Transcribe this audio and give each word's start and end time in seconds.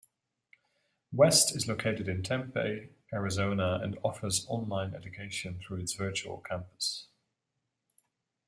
West 1.13 1.55
is 1.55 1.67
located 1.67 2.07
in 2.09 2.23
Tempe, 2.23 2.89
Arizona 3.13 3.79
and 3.83 3.99
offers 4.03 4.47
online 4.49 4.95
education 4.95 5.59
through 5.59 5.77
its 5.77 5.93
virtual 5.93 6.39
campus. 6.39 7.05